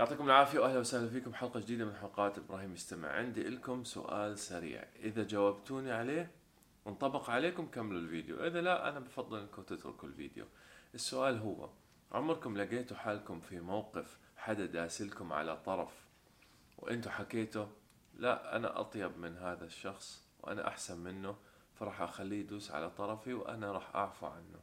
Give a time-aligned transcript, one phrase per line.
[0.00, 1.34] يعطيكم العافية وأهلا وسهلا فيكم.
[1.34, 3.08] حلقة جديدة من حلقات إبراهيم يستمع.
[3.08, 4.84] عندي لكم سؤال سريع.
[5.02, 6.30] إذا جاوبتوني عليه
[6.86, 8.46] انطبق عليكم كملوا الفيديو.
[8.46, 10.44] إذا لا أنا بفضل أنكم تتركوا الفيديو.
[10.94, 11.70] السؤال هو
[12.12, 15.92] عمركم لقيتوا حالكم في موقف حدا داسلكم على طرف
[16.78, 17.66] وإنتوا حكيتوا
[18.14, 21.36] لا أنا أطيب من هذا الشخص وأنا أحسن منه
[21.74, 24.60] فراح أخليه يدوس على طرفي وأنا راح أعفو عنه.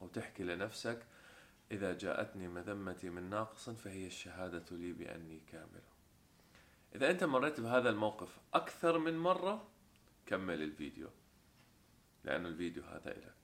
[0.00, 1.06] وتحكي لنفسك
[1.70, 5.82] إذا جاءتني مذمتي من ناقص فهي الشهادة لي بأني كامل.
[6.94, 9.68] إذا أنت مريت بهذا الموقف أكثر من مرة
[10.26, 11.08] كمل الفيديو
[12.24, 13.40] لأن الفيديو هذا إلك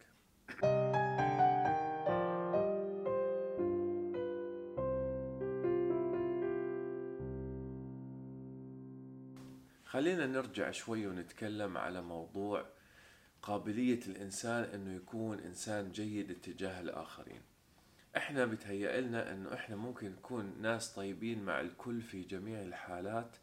[9.84, 12.66] خلينا نرجع شوي ونتكلم على موضوع
[13.42, 17.55] قابلية الإنسان إنه يكون إنسان جيد اتجاه الآخرين.
[18.16, 23.36] إحنا بتهيأ لنا إنه إحنا ممكن نكون ناس طيبين مع الكل في جميع الحالات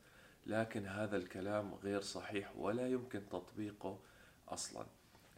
[0.46, 4.00] لكن هذا الكلام غير صحيح ولا يمكن تطبيقه
[4.48, 4.86] أصلا.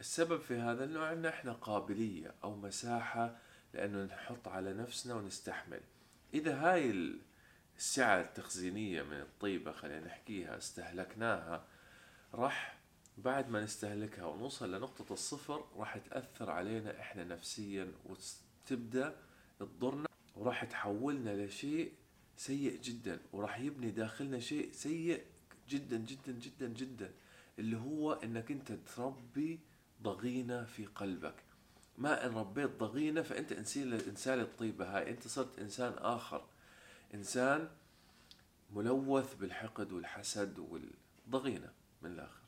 [0.00, 3.36] السبب في هذا إنه عندنا إحنا قابلية أو مساحة
[3.74, 5.80] لأنه نحط على نفسنا ونستحمل.
[6.34, 7.14] إذا هاي
[7.76, 11.64] السعة التخزينية من الطيبة خلينا نحكيها استهلكناها
[12.34, 12.76] راح
[13.18, 17.92] بعد ما نستهلكها ونوصل لنقطة الصفر راح تأثر علينا إحنا نفسيا
[18.66, 19.16] وتبدأ
[19.58, 21.92] تضرنا وراح تحولنا لشيء
[22.36, 25.24] سيء جدا وراح يبني داخلنا شيء سيء
[25.68, 27.12] جدا جدا جدا جدا
[27.58, 29.60] اللي هو إنك أنت تربي
[30.02, 31.34] ضغينة في قلبك.
[31.98, 36.44] ما إن ربيت ضغينة فأنت انسان الانسان الطيبة هاي أنت صرت إنسان آخر.
[37.14, 37.68] إنسان
[38.70, 42.42] ملوث بالحقد والحسد والضغينة من الآخر.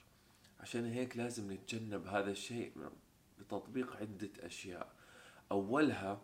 [0.60, 2.72] عشان هيك لازم نتجنب هذا الشيء
[3.40, 4.97] بتطبيق عدة أشياء.
[5.52, 6.20] أولها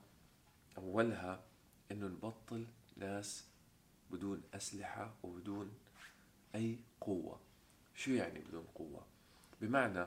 [0.78, 1.42] أولها
[1.90, 3.48] إنه نبطل ناس
[4.10, 5.72] بدون أسلحة وبدون
[6.54, 7.40] أي قوة
[7.94, 9.06] شو يعني بدون قوة؟
[9.60, 10.06] بمعنى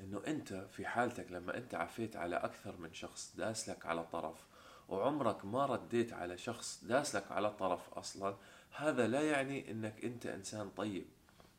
[0.00, 4.46] إنه أنت في حالتك لما أنت عفيت على أكثر من شخص داسلك على طرف
[4.88, 8.36] وعمرك ما رديت على شخص داسلك على طرف أصلا
[8.76, 11.06] هذا لا يعني إنك أنت إنسان طيب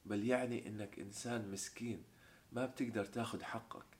[0.06, 2.04] بل يعني إنك إنسان مسكين
[2.52, 3.97] ما بتقدر تاخد حقك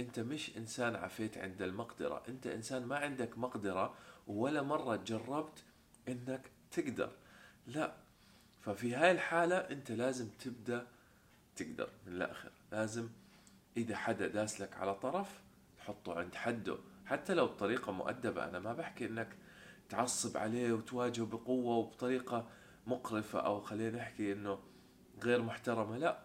[0.00, 2.22] أنت مش إنسان عفيت عند المقدرة.
[2.28, 3.94] أنت إنسان ما عندك مقدرة
[4.26, 5.64] ولا مرة جربت
[6.08, 7.10] إنك تقدر.
[7.66, 7.94] لا.
[8.60, 10.86] ففي هاي الحالة أنت لازم تبدأ
[11.56, 12.50] تقدر من الآخر.
[12.72, 13.08] لازم
[13.76, 15.40] إذا حدا داس لك على طرف
[15.78, 16.76] تحطه عند حده.
[17.06, 18.44] حتى لو بطريقة مؤدبة.
[18.44, 19.36] أنا ما بحكي إنك
[19.88, 22.48] تعصب عليه وتواجهه بقوة وبطريقة
[22.86, 24.58] مقرفة أو خلينا نحكي إنه
[25.22, 25.98] غير محترمة.
[25.98, 26.24] لا.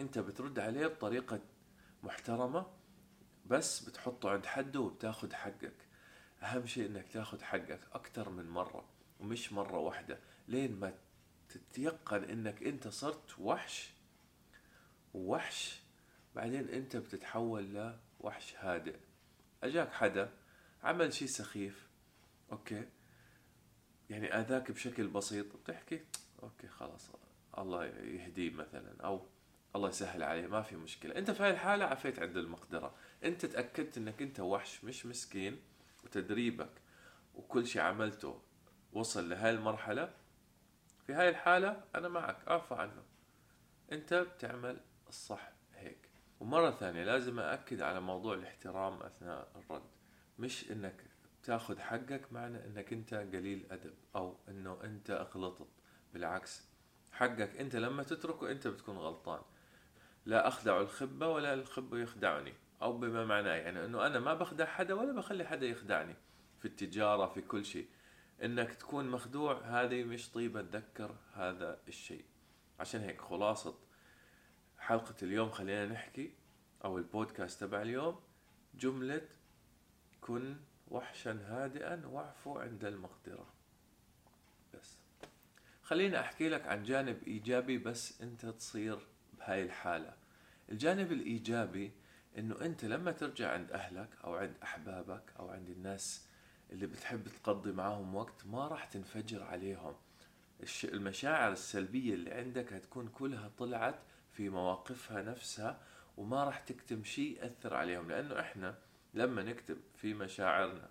[0.00, 1.40] أنت بترد عليه بطريقة
[2.02, 2.66] محترمة
[3.46, 5.74] بس بتحطه عند حده وبتاخد حقك.
[6.42, 8.84] أهم شيء إنك تاخد حقك أكتر من مرة
[9.20, 10.18] ومش مرة واحدة.
[10.48, 10.94] لين ما
[11.48, 13.92] تتيقن إنك أنت صرت وحش
[15.14, 15.80] وحش
[16.34, 18.96] بعدين أنت بتتحول لوحش هادئ.
[19.62, 20.32] أجاك حدا
[20.82, 21.88] عمل شيء سخيف
[22.52, 22.88] okay.
[24.10, 26.04] يعني أذاك بشكل بسيط بتحكي
[26.42, 27.10] okay خلاص
[27.58, 29.26] الله يهديه مثلا أو
[29.76, 31.18] الله يسهل عليه ما في مشكلة.
[31.18, 32.94] أنت في هاي الحالة عفيت عند المقدرة.
[33.24, 35.60] أنت تأكدت إنك أنت وحش مش مسكين
[36.04, 36.70] وتدريبك
[37.34, 38.40] وكل شيء عملته
[38.92, 40.14] وصل لهاي المرحلة
[41.06, 43.02] في هاي الحالة أنا معك أعفى عنه.
[43.92, 46.08] أنت بتعمل الصح هيك.
[46.40, 49.82] ومرة ثانية لازم أأكد على موضوع الاحترام أثناء الرد.
[50.38, 51.04] مش إنك
[51.42, 55.68] تأخذ حقك معنى إنك أنت قليل أدب أو إنه أنت أغلطت.
[56.12, 56.62] بالعكس
[57.12, 59.42] حقك أنت لما تتركه أنت بتكون غلطان.
[60.26, 62.54] لا أخدع الخبة ولا الخب يخدعني.
[62.82, 66.14] أو بما معناه يعني أنه أنا ما بخدع حدا ولا بخلي حدا يخدعني.
[66.58, 67.88] في التجارة في كل شيء.
[68.42, 72.24] إنك تكون مخدوع هذه مش طيبة تذكر هذا الشيء.
[72.80, 73.74] عشان هيك خلاصة
[74.78, 76.34] حلقة اليوم خلينا نحكي
[76.84, 78.20] أو البودكاست تبع اليوم
[78.74, 79.28] جملة
[80.20, 80.56] كن
[80.88, 83.46] وحشا هادئا واعفو عند المقدرة
[84.74, 84.98] بس.
[85.82, 89.06] خليني أحكي لك عن جانب إيجابي بس أنت تصير
[89.38, 90.21] بهاي الحالة.
[90.72, 91.92] الجانب الإيجابي
[92.38, 96.26] إنه أنت لما ترجع عند أهلك أو عند أحبابك أو عند الناس
[96.70, 99.94] اللي بتحب تقضي معاهم وقت ما راح تنفجر عليهم.
[100.84, 103.98] المشاعر السلبية اللي عندك هتكون كلها طلعت
[104.32, 105.80] في مواقفها نفسها
[106.16, 108.78] وما راح تكتم شيء يأثر عليهم لأنه إحنا
[109.14, 110.90] لما نكتب في مشاعرنا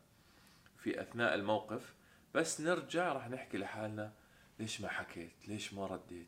[0.78, 1.94] في أثناء الموقف
[2.34, 4.14] بس نرجع راح نحكي لحالنا
[4.60, 6.28] ليش ما حكيت؟ ليش ما رديت؟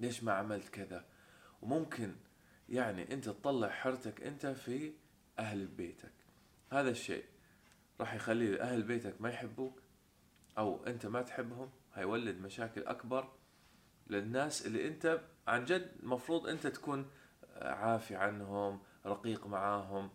[0.00, 1.04] ليش ما عملت كذا؟
[1.62, 2.14] وممكن
[2.72, 4.92] يعني أنت تطلع حرتك أنت في
[5.38, 6.12] أهل بيتك.
[6.70, 7.24] هذا الشيء
[8.00, 9.82] راح يخلي أهل بيتك ما يحبوك
[10.58, 11.70] أو أنت ما تحبهم.
[11.94, 13.28] هيولد مشاكل أكبر
[14.06, 17.10] للناس اللي أنت عن جد المفروض أنت تكون
[17.56, 20.10] عافي عنهم رقيق معاهم.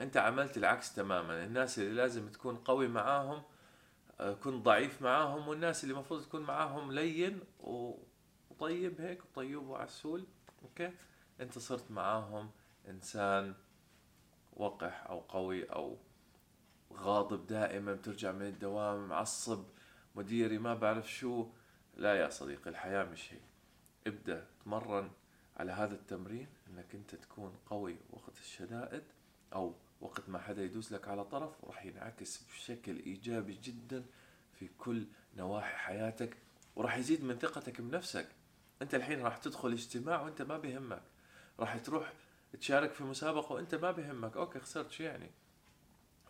[0.00, 1.44] أنت عملت العكس تماما.
[1.44, 3.42] الناس اللي لازم تكون قوي معاهم
[4.42, 10.26] كن ضعيف معاهم والناس اللي المفروض تكون معاهم لين وطيب هيك وطيب وعسول.
[10.62, 10.92] أوكي؟
[11.40, 12.50] انت صرت معاهم
[12.88, 13.54] انسان
[14.52, 15.98] وقح أو قوي أو
[16.92, 19.64] غاضب دائما بترجع من الدوام معصب
[20.14, 21.46] مديري ما بعرف شو.
[21.96, 23.42] لا يا صديقي الحياة مش هيك.
[24.06, 25.10] ابدأ تمرن
[25.56, 29.02] على هذا التمرين إنك أنت تكون قوي وقت الشدائد
[29.52, 34.04] أو وقت ما حدا يدوس لك على طرف راح ينعكس بشكل إيجابي جدا
[34.52, 35.06] في كل
[35.36, 36.36] نواحي حياتك
[36.76, 38.28] وراح يزيد من ثقتك بنفسك.
[38.82, 41.02] أنت الحين راح تدخل اجتماع وأنت ما بيهمك
[41.60, 42.12] راح تروح
[42.60, 44.36] تشارك في مسابقة وانت ما بيهمك.
[44.36, 45.30] أوكي خسرت شو يعني؟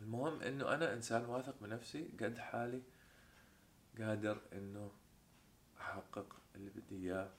[0.00, 2.82] المهم إنه أنا إنسان واثق بنفسي قد حالي
[3.98, 4.92] قادر إنه
[5.80, 7.30] أحقق اللي بدي إياه.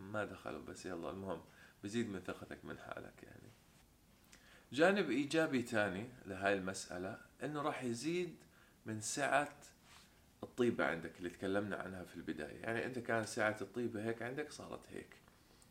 [0.00, 1.40] ما دخلوا بس يلا المهم
[1.84, 3.50] بزيد من ثقتك من حالك يعني.
[4.72, 8.36] جانب إيجابي تاني لهاي المسألة إنه راح يزيد
[8.86, 9.56] من سعة
[10.42, 12.60] الطيبة عندك اللي تكلمنا عنها في البداية.
[12.60, 15.16] يعني أنت كان سعة الطيبة هيك عندك صارت هيك.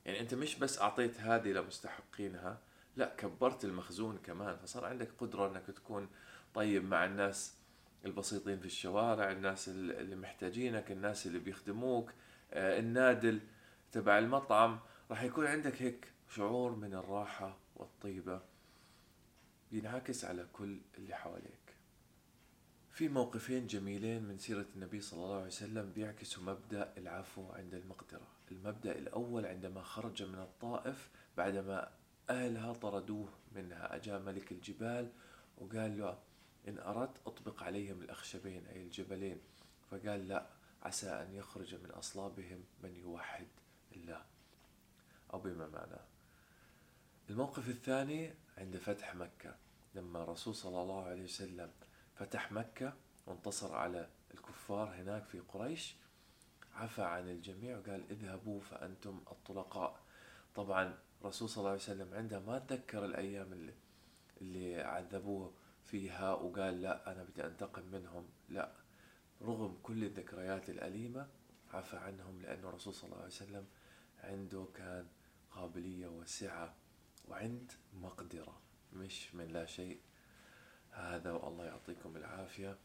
[0.06, 2.60] يعني أنت مش بس أعطيت هذه لمستحقينها
[2.96, 6.08] لا كبرت المخزون كمان فصار عندك قدرة إنك تكون
[6.54, 7.54] طيب مع الناس
[8.06, 12.12] البسيطين في الشوارع الناس اللي محتاجينك الناس اللي بيخدموك
[12.54, 13.40] آه، النادل
[13.92, 14.80] تبع المطعم.
[15.12, 18.42] راح يكون عندك هيك شعور من الراحة والطيبة
[19.72, 21.65] بينعكس على كل اللي حواليك.
[22.96, 28.28] في موقفين جميلين من سيرة النبي صلى الله عليه وسلم بيعكسوا مبدأ العفو عند المقدرة.
[28.52, 31.92] المبدأ الأول عندما خرج من الطائف بعدما
[32.30, 33.96] أهلها طردوه منها.
[33.96, 35.12] أجا ملك الجبال
[35.58, 36.20] وقال له
[36.68, 39.40] إن أردت أطبق عليهم الأخشبين أي الجبلين.
[39.92, 40.46] فقال لا
[40.84, 43.48] عسى أن يخرج من أصلابهم من يوحد
[43.96, 44.26] الله.
[45.34, 46.06] أو بما معناه
[47.30, 49.56] الموقف الثاني عند فتح مكة.
[49.96, 51.72] لما الرسول صلى الله عليه وسلم
[52.16, 52.94] فتح مكة
[53.26, 55.96] وانتصر على الكفار هناك في قريش.
[56.74, 60.00] عفى عن الجميع وقال اذهبوا فأنتم الطلقاء.
[60.56, 63.74] طبعا الرسول صلى الله عليه وسلم عنده ما تذكر الأيام اللي,
[64.42, 65.54] اللي عذبوه
[65.84, 68.26] فيها وقال لا أنا بدي أنتقم منهم.
[68.50, 68.72] لا
[69.42, 71.28] رغم كل الذكريات الأليمة
[71.74, 73.66] عفى عنهم لأنه الرسول صلى الله عليه وسلم
[74.24, 75.08] عنده كان
[75.52, 76.74] قابلية وسعة
[77.28, 78.62] وعند مقدرة
[78.94, 80.00] مش من لا شيء.
[80.96, 82.78] هذا والله يعطيكم العافية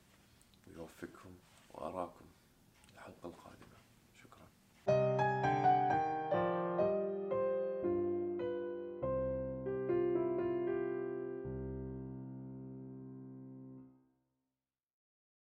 [0.66, 1.34] ويوفقكم
[1.70, 2.24] وأراكم
[2.94, 3.76] الحلقة القادمة.
[4.22, 5.19] شكراً.